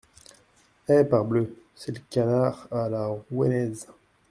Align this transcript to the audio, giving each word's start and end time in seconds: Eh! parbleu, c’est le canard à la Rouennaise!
Eh! 0.89 1.03
parbleu, 1.03 1.55
c’est 1.75 1.91
le 1.91 2.01
canard 2.09 2.67
à 2.71 2.89
la 2.89 3.05
Rouennaise! 3.05 3.85